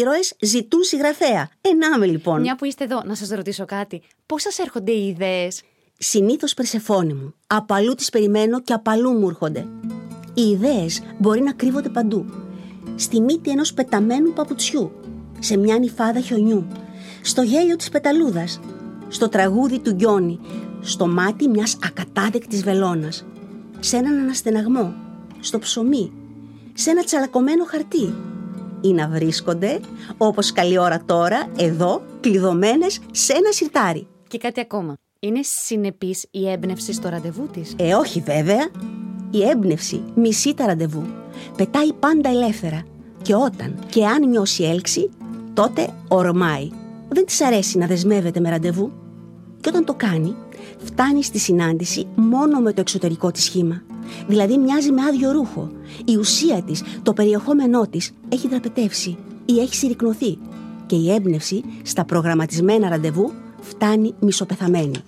[0.00, 1.48] ήρωες ζητούν συγγραφέα.
[1.60, 2.40] Ενάμε λοιπόν.
[2.40, 4.02] Μια που είστε εδώ, να σας ρωτήσω κάτι.
[4.26, 5.62] Πώς σας έρχονται οι ιδέες;
[5.98, 7.34] Συνήθως Περσεφόνη μου.
[7.46, 9.66] Απαλού τις περιμένω και απαλού μου έρχονται.
[10.34, 12.26] Οι ιδέες μπορεί να κρύβονται παντού.
[12.96, 14.92] Στη μύτη ενός πεταμένου παπουτσιού.
[15.38, 16.66] Σε μια νυφάδα χιονιού.
[17.22, 18.60] Στο γέλιο της πεταλούδας.
[19.08, 20.40] Στο τραγούδι του Γκιόνι.
[20.80, 23.24] Στο μάτι μιας ακατάδεκτης βελόνας.
[23.80, 24.94] Σε έναν αναστεναγμό.
[25.40, 26.12] Στο ψωμί.
[26.74, 28.14] Σε ένα τσαλακωμένο χαρτί.
[28.82, 29.80] Ή να βρίσκονται,
[30.16, 34.06] όπως καλή ώρα τώρα, εδώ, κλειδωμένες σε ένα σιρτάρι.
[34.28, 34.96] Και κάτι ακόμα.
[35.20, 38.68] Είναι συνεπής η έμπνευση στο ραντεβού της; Ε, όχι βέβαια.
[39.30, 41.06] Η έμπνευση μισεί τα ραντεβού.
[41.56, 42.82] Πετάει πάντα ελεύθερα.
[43.22, 45.10] Και όταν και αν νιώσει έλξη,
[45.54, 46.70] τότε ορμάει.
[47.08, 48.92] Δεν της αρέσει να δεσμεύεται με ραντεβού.
[49.60, 50.34] Και όταν το κάνει,
[50.84, 53.82] φτάνει στη συνάντηση μόνο με το εξωτερικό της σχήμα.
[54.26, 55.70] Δηλαδή μοιάζει με άδειο ρούχο.
[56.04, 60.38] Η ουσία της, το περιεχόμενό της, έχει δραπετεύσει ή έχει συρρυκνωθεί.
[60.86, 65.02] Και η έμπνευση στα προγραμματισμένα ραντεβού φτάνει μισοπεθαμένη.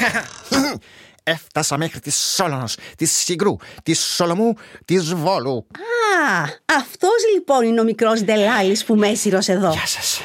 [1.22, 5.56] Έφτασα μέχρι της Σόλωνος, της Συγκρού, της Σολομού, της Βόλου.
[5.56, 9.70] Α, αυτός λοιπόν είναι ο μικρός Ντελάλης που με έσυρος εδώ.
[9.70, 10.20] Γεια σας.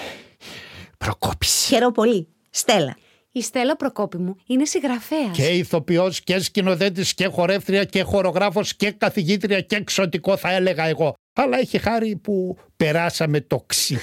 [0.98, 1.68] Προκόπηση.
[1.68, 2.28] Χαίρομαι πολύ.
[2.50, 2.98] Στέλλα.
[3.38, 5.32] Η Στέλλα Προκόπη μου είναι συγγραφέας.
[5.32, 11.14] Και ηθοποιός και σκηνοθέτης και χορεύτρια και χορογράφος και καθηγήτρια και εξωτικό θα έλεγα εγώ.
[11.34, 14.00] Αλλά έχει χάρη που περάσαμε το ξύ.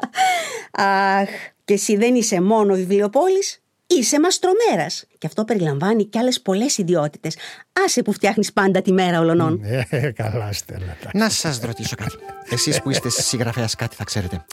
[0.72, 1.28] Αχ,
[1.64, 5.04] και εσύ δεν είσαι μόνο βιβλιοπόλης, είσαι μαστρομέρας.
[5.18, 7.36] Και αυτό περιλαμβάνει κι άλλες πολλές ιδιότητες.
[7.84, 9.60] Άσε που φτιάχνεις πάντα τη μέρα ολονών.
[9.64, 10.96] Ε, καλά Στέλλα.
[11.12, 12.16] Να σας ρωτήσω κάτι.
[12.50, 14.44] Εσείς που είστε συγγραφέας κάτι θα ξέρετε.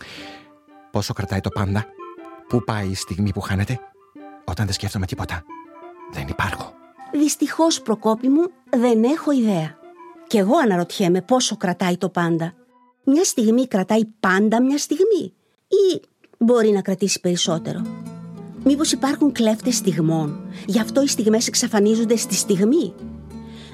[0.91, 1.85] Πόσο κρατάει το πάντα;
[2.47, 3.79] Πού πάει η στιγμή που χάνεται;
[4.45, 5.43] Όταν δεν σκέφτομαι τίποτα.
[6.11, 6.73] Δεν υπάρχω.
[7.11, 9.77] Δυστυχώς, Προκόπη μου, δεν έχω ιδέα.
[10.27, 12.53] Κι εγώ αναρωτιέμαι πόσο κρατάει το πάντα.
[13.03, 15.33] Μια στιγμή κρατάει πάντα μια στιγμή.
[15.67, 16.01] Ή
[16.37, 17.81] μπορεί να κρατήσει περισσότερο.
[18.63, 20.49] Μήπως υπάρχουν κλέφτες στιγμών.
[20.65, 22.93] Γι' αυτό οι στιγμές εξαφανίζονται στη στιγμή.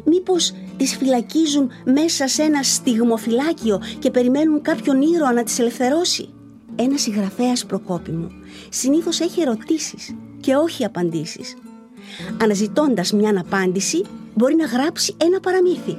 [0.06, 6.34] Μήπως τις φυλακίζουν μέσα σε ένα στιγμοφυλάκιο και περιμένουν κάποιον ήρωα να τις ελευθερώσει.
[6.76, 8.32] Ένα συγγραφέας Προκόπη μου
[8.70, 11.56] συνήθως έχει ερωτήσεις και όχι απαντήσεις.
[12.42, 15.98] Αναζητώντας μια απάντηση μπορεί να γράψει ένα παραμύθι.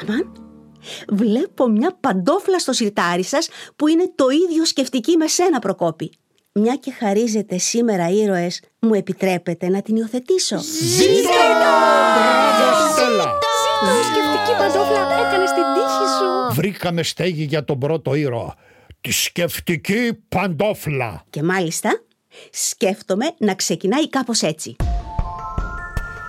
[0.00, 0.32] Αμάν,
[1.08, 6.12] βλέπω μια παντόφλα στο σιρτάρι σας που είναι το ίδιο σκεφτική με σένα Προκόπη.
[6.52, 10.58] Μια και χαρίζετε σήμερα ήρωες, μου επιτρέπετε να την υιοθετήσω.
[10.58, 11.28] Ζήτω!
[12.56, 13.38] Μπράβο Στέλλα!
[13.82, 16.54] Σκεφτική παντόφλα έκανε την τύχη σου.
[16.54, 18.54] Βρήκαμε στέγη για τον πρώτο ήρωα.
[19.02, 21.24] Τη σκεφτική παντόφλα.
[21.30, 22.02] Και μάλιστα
[22.50, 24.76] σκέφτομαι να ξεκινάει κάπως έτσι.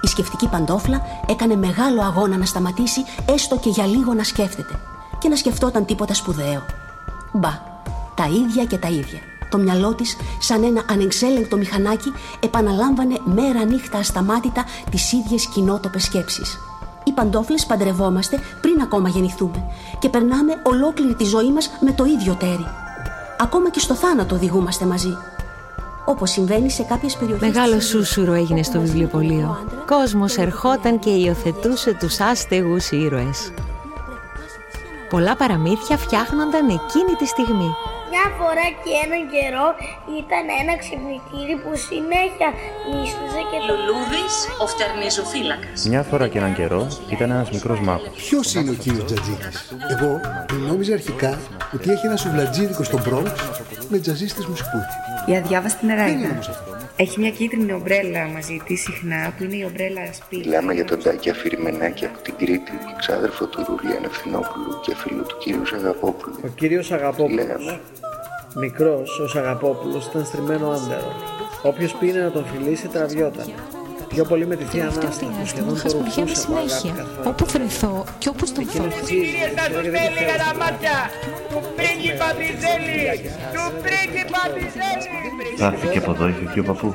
[0.02, 4.80] Η σκεφτική παντόφλα έκανε μεγάλο αγώνα να σταματήσει έστω και για λίγο να σκέφτεται
[5.20, 6.66] και να σκεφτόταν τίποτα σπουδαίο.
[7.34, 7.52] Μπα,
[8.16, 9.20] τα ίδια και τα ίδια.
[9.50, 16.58] Το μυαλό της, σαν ένα ανεξέλεγκτο μηχανάκι, επαναλάμβανε μέρα νύχτα ασταμάτητα τις ίδιες κοινότοπες σκέψεις.
[17.04, 19.64] Οι παντόφλες παντρευόμαστε πριν ακόμα γεννηθούμε
[20.00, 22.66] και περνάμε ολόκληρη τη ζωή μας με το ίδιο τέρι.
[23.40, 25.18] Ακόμα και στο θάνατο οδηγούμαστε μαζί.
[26.06, 27.48] Όπως συμβαίνει σε κάποιες περιοχές...
[27.48, 28.08] Μεγάλο της Ελλάδας.
[28.08, 29.58] σούσουρο έγινε στο βιβλιοπωλείο.
[29.88, 33.52] Κόσμος ερχόταν και υιοθετούσε τους άστεγους ήρωες.
[35.10, 37.76] Πολλά παραμύθια φτιάχνονταν εκείνη τη στιγμή.
[38.14, 39.68] Μια φορά και έναν καιρό
[40.22, 42.50] ήταν ένα ξυπνητήρι που συνέχεια
[42.94, 45.80] νίστουζε και το Λουλούδης, ο φτερνιζοφύλακας.
[45.92, 46.82] Μια φορά και έναν καιρό
[47.14, 48.10] ήταν ένας μικρός μάγος.
[48.24, 49.56] Ποιος είναι ο κύριος Τζατζίκης
[49.94, 50.12] Εγώ
[50.68, 51.32] νόμιζα αρχικά
[51.76, 53.32] ότι έχει ένα σουβλατζίδικο στο Bronx
[53.90, 54.96] με τζαζίστες μουσικούχοι.
[55.32, 56.30] Η αδιάβαστη Δεν είναι νεράγια.
[56.32, 56.72] όμως αυτό.
[56.96, 60.48] Έχει μια κίτρινη ομπρέλα μαζί της συχνά που είναι η ομπρέλα σπίτι.
[60.48, 65.38] Μιλάμε για τον Τάκη Αφηρημενάκη από την Κρήτη, ξάδερφο του Ρούλιαν Ευθυνόπουλου και φίλο του
[65.38, 66.36] κύριου Σαγαπόπουλου.
[66.44, 67.80] Ο κύριος Αγαπόπουλος, Λέγαμε.
[68.56, 71.12] Μικρός ο Αγαπόπουλος, ήταν στριμμένο άντερο.
[71.62, 73.46] Όποιος πήγαινε να τον φιλήσει τραβιόταν.
[74.08, 76.94] Πιο πολύ με τη θεία Ανάστα που σχεδόν το Χασμουριέμαι ρουπούσε από αγάπη συνέχεια.
[77.04, 77.30] καθόλου.
[77.30, 78.84] Όπου βρεθώ και όπου στον βρω.
[78.86, 80.96] Εκείνος τσίζει, Να του στέλνει τα μάτια
[81.50, 83.02] του πρίγκιπα Μπιζέλη!
[83.56, 85.08] Του πρίγκιπα Μπιζέλη!
[85.60, 86.90] Θα έρθει και από εδώ, είχε και ο παππού.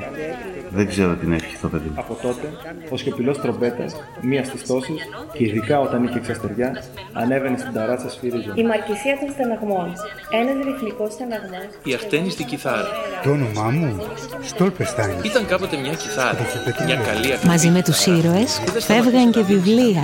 [0.79, 1.95] Δεν ξέρω τι να ευχηθώ, παιδί μου.
[1.97, 2.47] Από τότε,
[2.89, 4.97] ο σιωπηλός τρομπέτας, μία στις τόσες,
[5.33, 8.57] και ειδικά όταν είχε ξαστεριά, ανέβαινε στην ταράτσα σφυρίζοντας.
[8.57, 9.93] Η Μαρκησία των Στεναγμών.
[10.41, 11.67] Ένας ρυθμικός στεναγμός.
[11.83, 12.87] Η αχτένιστη κιθάρα.
[13.23, 14.01] Το όνομά μου,
[14.41, 15.17] Στόλπεστάιν.
[15.23, 16.37] Ήταν κάποτε μια κιθάρα.
[16.85, 20.03] Μια καλή ακριβή Μαζί με τους ήρωες φεύγαν και βιβλία.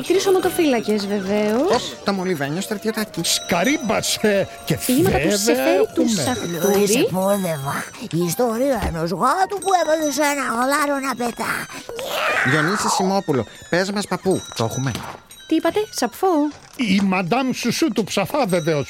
[0.00, 1.96] Οι τρεις οματοφύλακες βεβαίως.
[2.04, 3.20] Το μολυβένιο στρατιωτάκι.
[3.24, 7.08] Σκαρίμπασε και Ποίηματα του Σεφέρη του Λουίσε Σαχτούρη.
[7.12, 7.84] πόδευα.
[8.12, 11.52] Η ιστορία ενός γάτου που έβαλε σε ένα γλάρο να πετά.
[12.50, 14.42] Διονύση Σιμόπουλο, πες μας παππού.
[14.56, 14.90] Το έχουμε.
[15.46, 16.28] Τι είπατε, Σαπφό.
[16.76, 18.88] Η μαντάμ Σουσού του Ψαφά βεβαίως.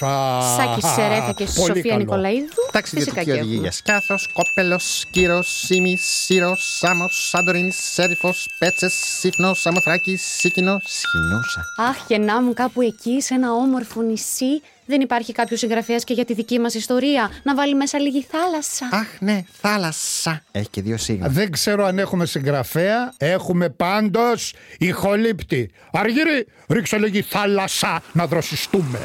[0.57, 2.47] Σάκης Σερέφα και Σοφία Νικολαίδου.
[2.47, 3.61] Φυσικά Ταξιδιωτική και οδηγία έχουμε.
[3.61, 11.65] για σκάθος, κόπελος, κύρος, σίμης, σύρος, σάμος, σάντορινης, σέριφος, πέτσες, σύφνος, σαμοθράκης, σίκινος, σχοινούσα.
[11.77, 16.15] Αχ, και να μου κάπου εκεί, σε ένα όμορφο νησί, δεν υπάρχει κάποιος συγγραφέας και
[16.15, 17.31] για τη δική μας ιστορία.
[17.43, 18.89] Να βάλει μέσα λίγη θάλασσα.
[18.91, 20.43] Αχ, ναι, θάλασσα.
[20.53, 21.29] Έχει και δύο σίγμα.
[21.29, 23.13] Δεν ξέρω αν έχουμε συγγραφέα.
[23.17, 25.71] Έχουμε πάντως ηχολήπτη.
[25.93, 27.76] Αργύρι, ρίξε λίγη θάλασσα
[28.13, 29.01] να δροσιστούμε.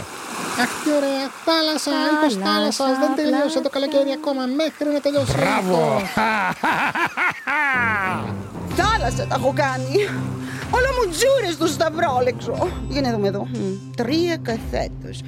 [0.61, 1.25] Αχ, τι ωραία.
[1.45, 2.85] Θάλασσα, ήπος θάλασσα.
[2.99, 5.33] Δεν τελείωσε το καλοκαίρι ακόμα μέχρι να τελειώσει.
[5.37, 6.01] Μπράβο.
[8.79, 9.95] Θάλασσα τα έχω κάνει.
[10.71, 12.69] Όλα μου τζούρες στο σταυρόλεξο.
[12.89, 13.47] Για να δούμε εδώ.
[13.53, 15.21] Μμ, Τρία καθέτος.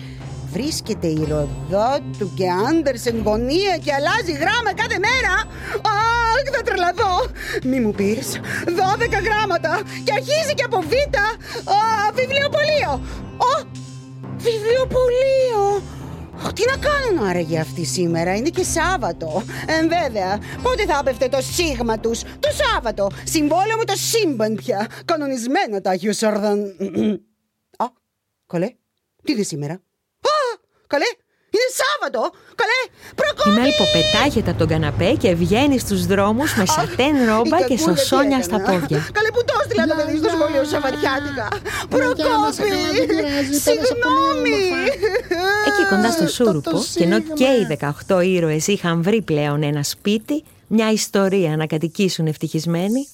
[0.53, 5.33] Βρίσκεται η Ροδότου και Άντερσεν γωνία και αλλάζει γράμμα κάθε μέρα.
[5.95, 7.13] Αχ, θα τρελαθώ.
[7.63, 8.27] Μη μου πεις.
[8.77, 10.93] Δώδεκα γράμματα και αρχίζει και από Β.
[11.77, 11.79] Α,
[12.13, 12.91] βιβλιοπωλείο.
[13.49, 13.53] Ω,
[14.37, 15.63] βιβλιοπωλείο.
[16.45, 19.43] Ω, Τι να κάνουν άραγε αυτοί σήμερα, είναι και Σάββατο.
[19.67, 23.09] Ε, βέβαια, πότε θα έπεφτε το σίγμα τους, το Σάββατο.
[23.23, 24.87] Συμβόλαιο με το σύμπαν πια.
[25.05, 26.59] Κανονισμένα τα έχει ο Σαρδαν.
[27.77, 27.85] Α,
[28.47, 28.67] καλέ,
[29.23, 29.81] τι είναι σήμερα;
[30.93, 31.09] Α, καλέ,
[31.55, 32.21] Είναι Σάββατο!
[32.61, 33.49] Καλέ, Η Προκόπη!
[33.59, 37.93] Μέλπο πετάγεται από τον καναπέ και βγαίνει στους δρόμους με σατέν ρόμπα η και κακούλα
[37.93, 38.99] τι σωσόνια στα έκανε, α; πόδια.
[39.17, 41.47] Καλέ, που το έστειλα το παιδί στο σχολείο Σαββατιάτικα;
[41.93, 42.71] Προκόπη!
[43.65, 44.61] Συγγνώμη!
[45.67, 47.63] Εκεί κοντά στο Σούρουπο, και ενώ και οι
[48.07, 53.07] 18 ήρωες είχαν βρει πλέον ένα σπίτι, μια ιστορία να κατοικήσουν ευτυχισμένοι,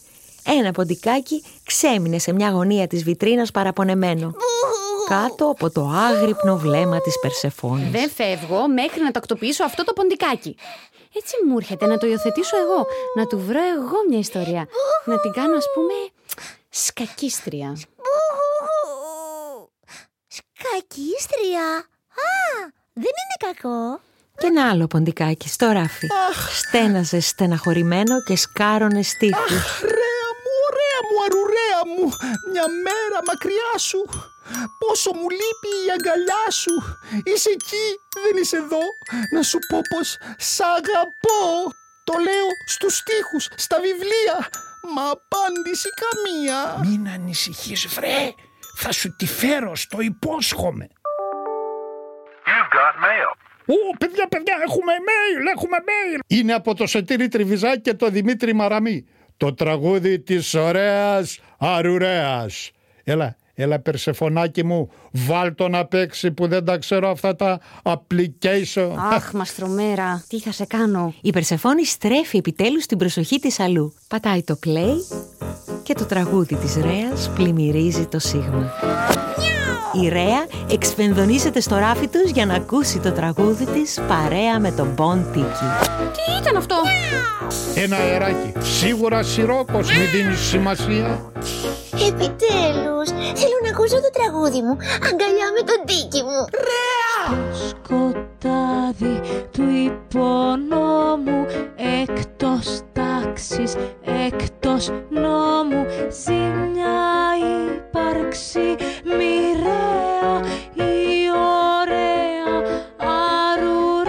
[0.60, 4.34] ένα ποντικάκι ξέμεινε σε μια γωνία της βιτρίνας παραπονεμένο,
[5.10, 7.92] κάτω από το άγρυπνο βλέμμα της Περσεφόνης.
[7.92, 10.56] Δεν φεύγω μέχρι να τακτοποιήσω αυτό το ποντικάκι.
[11.14, 12.86] Έτσι μου έρχεται να το υιοθετήσω εγώ.
[13.16, 14.68] Να του βρω εγώ μια ιστορία.
[15.06, 15.94] Να την κάνω, ας πούμε,
[16.70, 17.78] σκακίστρια.
[20.28, 21.68] Σκακίστρια.
[22.28, 22.32] Α,
[22.94, 24.00] δεν είναι κακό.
[24.38, 26.08] Και ένα άλλο ποντικάκι στο ράφι.
[26.54, 29.48] Στέναζε στεναχωρημένο και σκάρωνε στίχους.
[29.50, 30.09] Ρέα μου, ωραία μου, αρουρέα
[32.00, 32.10] μου,
[32.52, 34.02] μια μέρα μακριά σου.
[34.82, 36.76] Πόσο μου λείπει η αγκαλιά σου.
[37.30, 37.88] Είσαι εκεί,
[38.24, 38.84] δεν είσαι εδώ.
[39.36, 41.44] Να σου πω πως σ' αγαπώ.
[42.04, 44.38] Το λέω στους στίχους, στα βιβλία.
[44.96, 46.60] Μα απάντηση καμία.
[46.88, 48.34] Μην ανησυχείς βρε,
[48.78, 50.88] θα σου τη φέρω, στο υπόσχομαι.
[53.66, 56.20] Ω, παιδιά, παιδιά, έχουμε mail, έχουμε mail.
[56.28, 59.06] Είναι από το Σωτήρη Τριβιζάκη και το Δημήτρη Μαραμή.
[59.40, 62.72] Το τραγούδι της ωραίας αρουρέας.
[63.04, 68.94] Έλα, έλα Περσεφωνάκι μου, βάλ το να παίξει που δεν τα ξέρω αυτά τα application.
[69.14, 73.94] Αχ, μαστρομέρα, τι θα σε κάνω; Η Περσεφόνη στρέφει επιτέλους την προσοχή της αλλού.
[74.08, 74.96] Πατάει το play
[75.84, 78.72] και το τραγούδι της Ρέας πλημμυρίζει το σίγμα.
[79.94, 84.88] Η Ρέα εξφενδονίζεται στο ράφι τους για να ακούσει το τραγούδι της παρέα με τον
[84.96, 85.68] Μπον Τίκι.
[86.12, 86.76] Τι ήταν αυτό;
[87.76, 88.54] Ένα αεράκι.
[88.60, 91.32] Σίγουρα σιρόκος μη δίνεις σημασία.
[92.08, 94.78] Επιτέλους, θέλω να ακούσω το τραγούδι μου.
[95.10, 96.46] Αγκαλιά με τον τίκι μου.
[97.70, 99.22] σκοτάδι
[99.52, 101.46] του υπονόμου
[102.02, 102.80] εκτός
[103.30, 103.76] τάξης,
[104.26, 105.86] εκτός νόμου.
[106.24, 107.00] Ζει μια
[107.76, 110.40] ύπαρξη μοιραία
[110.74, 111.30] ή
[111.92, 112.62] ωραία
[112.98, 114.08] αρουραία.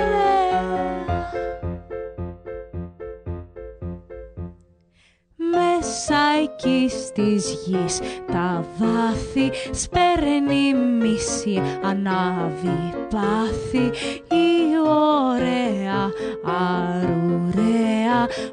[5.36, 8.00] Μέσα εκεί στις γης
[8.32, 13.84] τα βάθη σπέρνει μίση ανάβει πάθη.
[14.28, 16.10] Η ωραία
[16.44, 17.99] αρουραία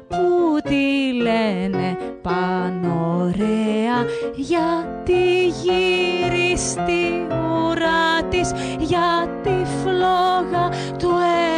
[0.08, 3.98] που τη λένε πανωρέα
[4.34, 11.10] γιατί γύριστη ουρά της για τη φλόγα του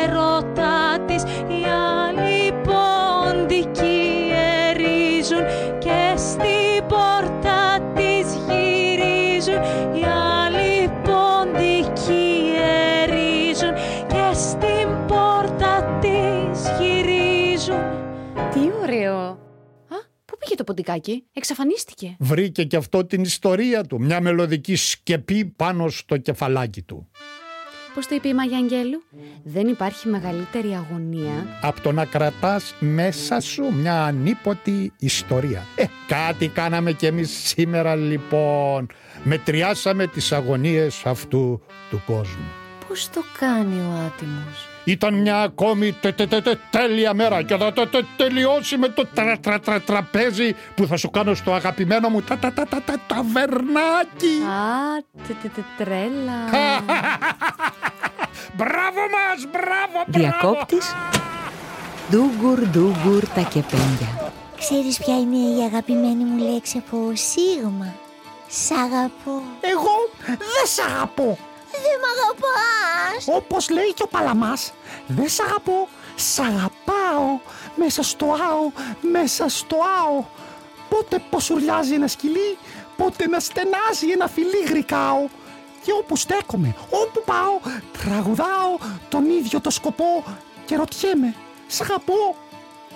[0.02, 1.64] έρωτά της οι
[20.60, 22.16] το ποντικάκι, εξαφανίστηκε.
[22.18, 24.00] Βρήκε και αυτό την ιστορία του.
[24.00, 27.08] Μια μελωδική σκεπή πάνω στο κεφαλάκι του.
[27.94, 29.02] Πώς το είπε η Μάγια Αγγέλου,
[29.44, 35.66] δεν υπάρχει μεγαλύτερη αγωνία Από το να κρατάς μέσα σου μια ανίποτη ιστορία.
[35.76, 38.86] Ε, κάτι κάναμε κι εμείς σήμερα λοιπόν.
[39.22, 42.48] Μετριάσαμε τις αγωνίες αυτού του κόσμου.
[42.88, 47.56] Πώς το κάνει ο άτιμος; Ήταν μια ακόμη τε, τε, τε, τε, τέλεια μέρα και
[47.56, 51.52] θα τε, τε, τελειώσει με το τρα, τρα, τρα, τραπέζι που θα σου κάνω στο
[51.52, 54.34] αγαπημένο μου τα, τα, τα, τα, τα, ταβερνάκι.
[54.48, 56.38] Α, τε, τε, τε, τρέλα.
[58.56, 60.28] Μπράβο μας, μπράβο, μπράβο.
[60.40, 60.94] Διακόπτης
[62.10, 67.94] Ντούγκουρ ντούγκουρ τα κεπέγια Ξέρεις ποια είναι η αγαπημένη μου λέξη από σίγμα;
[68.48, 69.42] Σ' αγαπώ.
[69.60, 71.38] Εγώ δεν σ' αγαπώ.
[71.90, 73.42] Δεν μ' αγαπάς.
[73.42, 74.72] Όπως λέει και ο Παλαμάς,
[75.06, 77.38] δεν σ' αγαπώ, σ' αγαπάω.
[77.74, 80.24] Μέσα στο άο, μέσα στο άο.
[80.88, 82.58] Πότε πως ουρλιάζει ένα σκυλί,
[82.96, 85.28] πότε να στενάζει ένα φιλί γρικάω.
[85.84, 88.76] Και όπου στέκομαι, όπου πάω, τραγουδάω
[89.08, 90.24] τον ίδιο το σκοπό
[90.64, 91.34] και ρωτιέμαι,
[91.66, 92.36] σ' αγαπώ.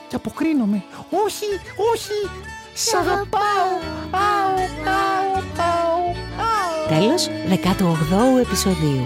[0.08, 1.46] Και αποκρίνομαι, όχι,
[1.92, 2.30] όχι,
[2.74, 3.70] σ' αγαπάω.
[4.10, 4.54] Άο,
[4.84, 5.73] άο, άο, άο.
[6.88, 9.04] Τέλος 18ου επεισοδίου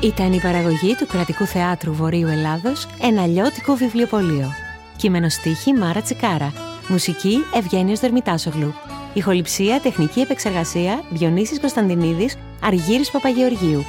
[0.00, 4.52] Ήταν η παραγωγή του Κρατικού Θεάτρου Βορείου Ελλάδος ένα λιώτικο βιβλιοπωλείο.
[4.96, 6.52] Κείμενο στίχη Μάρα Τσικάρα.
[6.88, 8.74] Μουσική Ευγένιος Δερμητάσογλου.
[9.12, 13.84] Ηχοληψία, τεχνική επεξεργασία Διονύσης Κωνσταντινίδης, Αργύρης Παπαγεωργίου.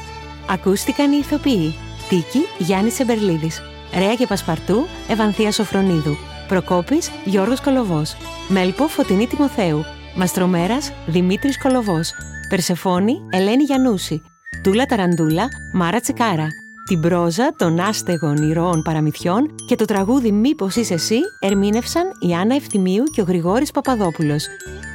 [0.50, 1.76] Ακούστηκαν οι ηθοποιοί.
[2.10, 3.62] Τίκη Γιάννης Σεμπερλίδης.
[3.94, 6.18] Ρέα και Πασπαρτού Ευανθία Σοφρονίδου.
[6.54, 8.16] Προκόπης Γιώργος Κολοβός.
[8.48, 9.84] Μέλπο Φωτεινή Τιμοθέου.
[10.16, 12.12] Μαστρομέρας Δημήτρης Κολοβός.
[12.50, 14.22] Περσεφόνη, Ελένη Γιαννούση.
[14.64, 16.48] Τούλα Ταραντούλα, Μάρα Τσεκάρα.
[16.88, 22.56] Την πρόζα των άστεγων ηρώων παραμυθιών και το τραγούδι Μήπως είσαι εσύ ερμήνευσαν η Άννα
[22.56, 24.46] Ευθυμίου και ο Γρηγόρης Παπαδόπουλος.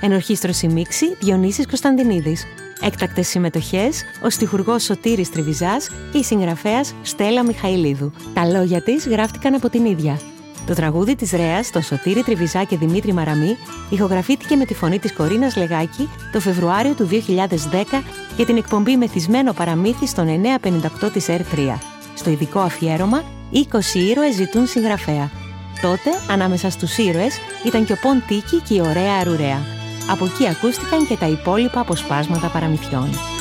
[0.01, 2.45] Ενορχίστρωση μίξη Διονύσης Κωνσταντινίδης.
[2.81, 8.13] Έκτακτες συμμετοχές ο στιχουργός Σωτήρης Τριβιζάς και η συγγραφέας Στέλλα Μιχαηλίδου.
[8.35, 10.19] Τα λόγια της γράφτηκαν από την ίδια.
[10.69, 13.57] Το τραγούδι της Ρέας, το Σωτήρη Τριβιζά και Δημήτρη Μαραμή,
[13.91, 18.03] ηχογραφήθηκε με τη φωνή της Κορίνας Λεγάκη το Φεβρουάριο του 2010
[18.37, 20.27] για την εκπομπή Μεθυσμένο Παραμύθι στον
[21.05, 21.79] 958 της ΕΡ3.
[22.15, 23.59] Στο ειδικό αφιέρωμα, 20
[23.95, 25.31] ήρωες ζητούν συγγραφέα.
[25.83, 29.61] Τότε, ανάμεσα στους ήρωες, ήταν και ο Πον Τίκη και η ωραία Αρουραία.
[30.11, 33.38] Από εκεί ακούστηκαν και τα υπόλοιπα αποσπάσματα παραμυθιών.